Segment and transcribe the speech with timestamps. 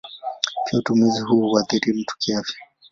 [0.65, 2.57] Pia utumizi huu huathiri mtu kiafya.